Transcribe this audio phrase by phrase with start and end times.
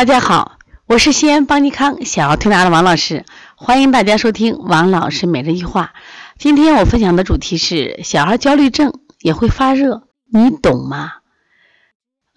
[0.00, 0.52] 大家好，
[0.86, 5.92] 我是西安邦尼康小儿推拿的王老师，欢迎大家收听王老师每日一话。
[6.38, 11.10] 今天我分享的主题是小孩焦虑症也会发热，你懂吗？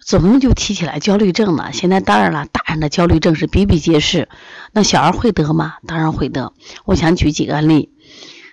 [0.06, 1.70] 怎么就提起来焦虑症呢？
[1.72, 4.28] 现在当然了，大人的焦虑症是比比皆是，
[4.72, 5.76] 那小孩会得吗？
[5.86, 6.52] 当然会得。
[6.84, 7.94] 我想举几个案例。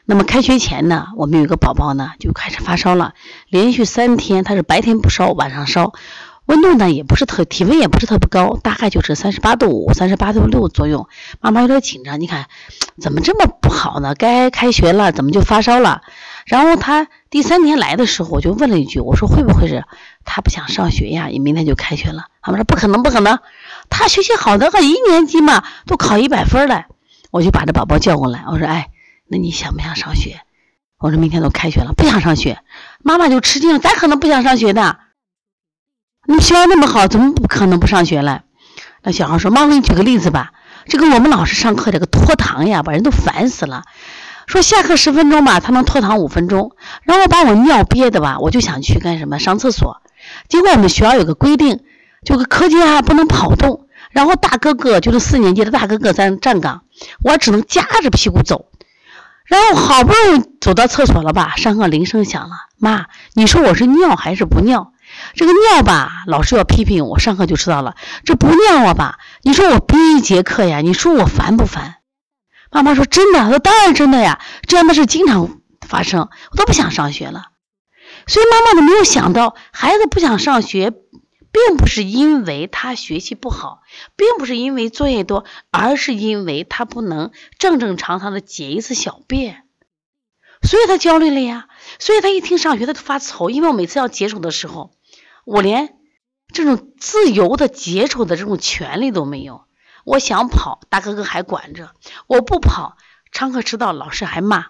[0.05, 3.13] 那么开学前呢，我们有一个宝宝呢就开始发烧了，
[3.49, 5.91] 连续三天他是白天不烧，晚上烧。
[6.47, 11.07] 温度呢也不是特，体温也不是特别高，大概就是三十八度五、三十八度六左右。
[11.39, 12.47] 妈妈有点紧张，你看
[12.99, 14.15] 怎么这么不好呢？
[14.15, 16.01] 该开学了，怎么就发烧了？
[16.45, 19.85] 然后他第三天来的时候，我就问了一句，我说会不会是
[20.25, 21.27] 他不想上学呀？
[21.27, 22.25] 你明天就开学了。
[22.41, 23.39] 他们说不可能，不可能，
[23.89, 26.85] 他学习好的很，一年级嘛都考一百分了。
[27.29, 28.89] 我就把这宝宝叫过来，我说哎，
[29.27, 30.41] 那你想不想上学？
[30.97, 32.59] 我说明天都开学了，不想上学。
[33.03, 34.97] 妈妈就吃惊了，咋可能不想上学呢？
[36.27, 38.43] 你学校那么好，怎么不可能不上学了？
[39.03, 40.51] 那小孩说：“妈，我给你举个例子吧。
[40.85, 43.83] 这个我们老师上课这个拖堂呀，把人都烦死了。
[44.45, 50.01] 说下课十分钟吧，他能拖堂五分钟，然后把我尿憋的吧，我就想去干什么上厕所。
[50.47, 51.79] 结果我们学校有个规定，
[52.23, 53.87] 就个课间啊不能跑动。
[54.11, 56.83] 然后大哥哥就是四年级的大哥哥在站岗，
[57.23, 58.67] 我只能夹着屁股走。
[59.45, 64.93] 然后好不容易走到厕所了吧，上课铃声响了，妈，你说我是尿还是不尿？”
[65.33, 67.95] 这个尿吧，老师要批评我，上课就知道了。
[68.25, 69.19] 这不尿啊吧？
[69.43, 70.81] 你说我憋一节课呀？
[70.81, 71.95] 你说我烦不烦？
[72.71, 74.39] 妈妈说真的，说当然真的呀。
[74.67, 77.47] 这样的事经常发生，我都不想上学了。
[78.27, 83.81] 所以妈妈都没有想到，孩子不想上学，并不是因为他学习不好，
[84.15, 89.63] 并不是因为作业多，而是因为他不能正正常常的解一次小便，
[90.61, 91.67] 所以他焦虑了呀。
[91.99, 94.91] 所以他一听上学，他就发愁，因为我每次要解手的时候。
[95.45, 95.97] 我连
[96.47, 99.65] 这种自由的解手的这种权利都没有。
[100.03, 101.89] 我想跑，大哥哥还管着；
[102.27, 102.97] 我不跑，
[103.31, 104.67] 上课迟到，老师还骂。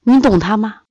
[0.00, 0.82] 你懂他吗？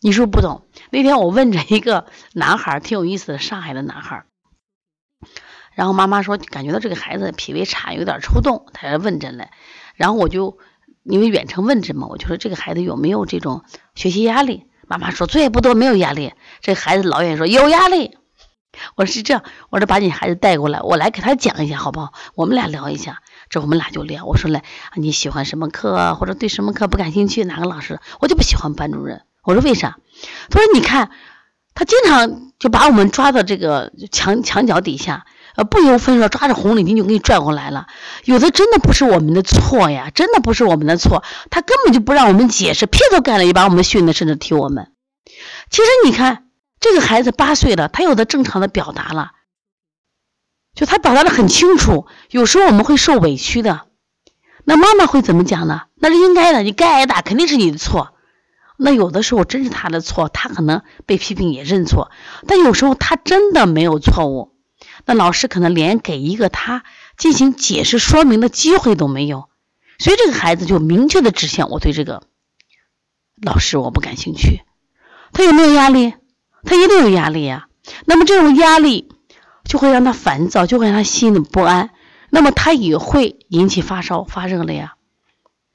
[0.00, 0.68] 你是不是不懂？
[0.90, 4.26] 那天我问着一个男孩，挺有意思的，上海的男孩。
[5.74, 9.48] 然后妈妈说，感觉到这个孩子脾胃差，有点抽动，他问诊了。
[9.94, 10.58] 然后我就
[11.02, 14.66] 因为远程问诊嘛，我就说这个孩子有没有这种学习压力？
[14.88, 16.32] 妈妈说作业不多，没有压力。
[16.60, 18.16] 这孩子老远说有压力。
[18.96, 22.12] 我说是这样，我说把你孩子带过来，我来给他讲一下，好不好？
[22.34, 23.22] 我们俩聊一下。
[23.50, 24.24] 这我们俩就聊。
[24.24, 24.62] 我说来，
[24.94, 27.44] 你喜欢什么课，或者对什么课不感兴趣？
[27.44, 28.00] 哪个老师？
[28.20, 29.22] 我就不喜欢班主任。
[29.42, 29.98] 我说为啥？
[30.48, 31.10] 他说你看，
[31.74, 35.26] 他经常就把我们抓到这个墙墙角底下。
[35.58, 37.88] 呃，不由分说抓着红领巾就给你拽过来了。
[38.24, 44.92] 有的真的不是我们的错呀，真的不是我们的错，他根本就不让我们解释，屁都干了，也把我们训的，甚至踢我们。
[45.68, 46.44] 其实你看，
[46.78, 49.32] 这个孩子八岁了，他有的正常的表达了，
[50.76, 52.06] 就他表达的很清楚。
[52.30, 53.86] 有时候我们会受委屈的，
[54.62, 55.86] 那妈妈会怎么讲呢？
[55.96, 58.14] 那是应该的，你该挨打，肯定是你的错。
[58.76, 62.12] 那有的时候真是他的错，他可能被批评也认错，
[62.46, 64.54] 但有时候他真的没有错误。
[65.08, 66.84] 那老师可能连给一个他
[67.16, 69.48] 进行解释说明的机会都没有，
[69.98, 72.24] 所以这个孩子就明确的指向我对这个
[73.40, 74.60] 老师我不感兴趣。
[75.32, 76.12] 他有没有压力？
[76.62, 77.68] 他一定有压力呀。
[78.04, 79.08] 那么这种压力
[79.64, 81.88] 就会让他烦躁，就会让他心里不安。
[82.28, 84.96] 那么他也会引起发烧发热了呀。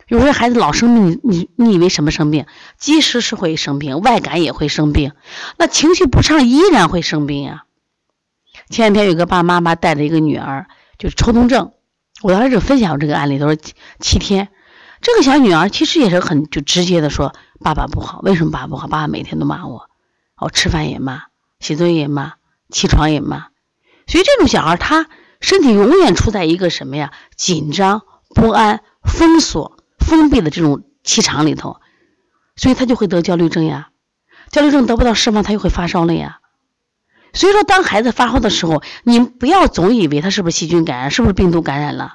[0.07, 2.45] 有些孩子老生病，你你以为什么生病？
[2.77, 5.13] 即使是会生病，外感也会生病。
[5.57, 7.63] 那情绪不畅依然会生病呀。
[8.69, 11.71] 前两天有个爸爸妈妈带着一个女儿，就是抽动症。
[12.21, 13.57] 我当时就分享这个案例，都是
[13.99, 14.49] 七天。
[15.01, 18.87] 这个小女儿其实也是很就直接的说：“爸爸不好，为什么爸爸不好？
[18.87, 19.89] 爸爸每天都骂我，
[20.37, 21.23] 哦，吃饭也骂，
[21.59, 22.33] 写作业也骂，
[22.69, 23.47] 起床也骂。
[24.07, 25.07] 所以这种小孩，他
[25.41, 27.11] 身体永远处在一个什么呀？
[27.35, 28.03] 紧张、
[28.33, 31.81] 不安、封锁、封闭的这种气场里头，
[32.55, 33.89] 所以他就会得焦虑症呀。
[34.51, 36.39] 焦虑症得不到释放，他又会发烧了呀。”
[37.33, 42.13] 所以说，当孩子发烧的时候，你不要总以为他是不是细菌感染，是不是病毒感染了，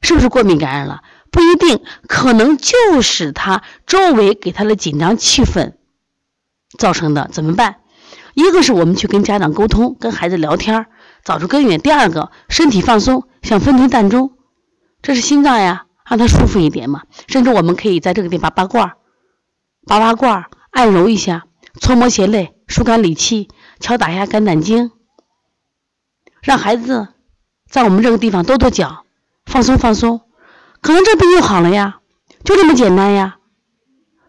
[0.00, 1.02] 是不是过敏感染了？
[1.30, 5.74] 不一定，可能就是他周围给他的紧张气氛
[6.78, 7.28] 造成的。
[7.32, 7.76] 怎么办？
[8.34, 10.86] 一个是我们去跟家长沟通，跟孩子聊天，
[11.24, 14.32] 找出根源；第二个，身体放松，像分推膻中，
[15.00, 17.02] 这是心脏呀，让他舒服一点嘛。
[17.28, 18.94] 甚至我们可以在这个地方拔罐，
[19.86, 21.46] 拔拔罐，按揉一下，
[21.80, 23.48] 搓摩鞋肋，疏肝理气。
[23.84, 24.92] 敲打一下肝胆经，
[26.40, 27.08] 让孩子
[27.68, 29.04] 在我们这个地方跺跺脚，
[29.44, 30.22] 放松放松，
[30.80, 32.00] 可能这病又好了呀，
[32.44, 33.36] 就这么简单呀。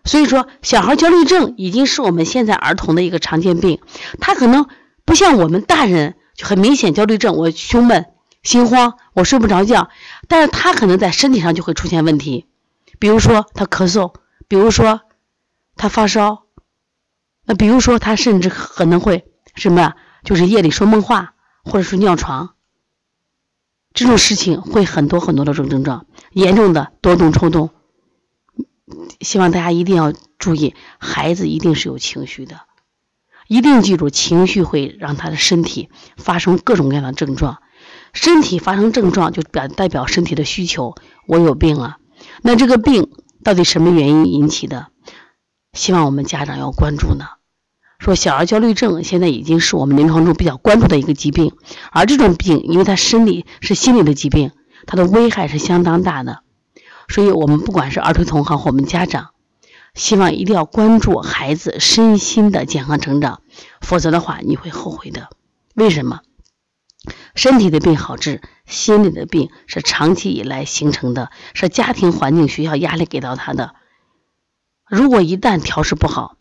[0.03, 3.79] 所以说，小孩焦虑症已经是我们现在儿童的一个常见病，
[4.19, 4.67] 他可能
[5.05, 8.07] 不像我们大人就很明显焦虑症，我胸闷、
[8.43, 9.89] 心慌，我睡不着觉，
[10.27, 12.45] 但是他可能在身体上就会出现问题，
[12.99, 14.15] 比如说他咳嗽，
[14.49, 14.99] 比如说
[15.77, 16.43] 他发烧，
[17.45, 19.23] 那比如说他甚至可能会
[19.55, 19.95] 什么呀？
[20.23, 22.55] 就是夜里说梦话，或者说尿床，
[23.93, 27.69] 这种事情会很多很多的这种症状，严重的多动抽动。
[29.21, 32.61] 希望大家一定要注意，孩子一定是有情绪的，
[33.47, 37.59] 一定记住，情绪会让他的身体发生各种各样的症状。
[38.13, 40.95] 身体发生症状，就表代表身体的需求，
[41.27, 41.97] 我有病了。
[42.41, 43.11] 那这个病
[43.43, 44.87] 到底什么原因引起的？
[45.73, 47.25] 希望我们家长要关注呢。
[47.99, 51.53] 说小儿焦虑症现在已经是我们临床中比较关注的一个疾病，
[51.91, 54.51] 而这种病，因为它生理是心理的疾病，
[54.85, 56.41] 它的危害是相当大的。
[57.07, 59.29] 所以，我们不管是儿童同行或我们家长，
[59.93, 63.41] 希望一定要关注孩子身心的健康成长，
[63.79, 65.29] 否则的话，你会后悔的。
[65.75, 66.21] 为什么？
[67.35, 73.75] 身体的病好治，心理的病是长期以来形成的，是家庭环境、学校压力给到他的。
[74.89, 76.37] 如果一旦调试不好，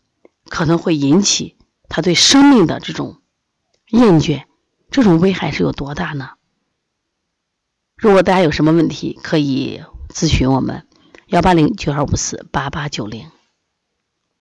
[0.49, 1.57] 可能会引起
[1.89, 3.21] 他对生命的这种
[3.89, 4.45] 厌倦，
[4.89, 6.31] 这种危害是有多大呢？
[7.95, 10.87] 如果大家有什么问题，可以咨询我们
[11.27, 13.31] 幺八零九二五四八八九零。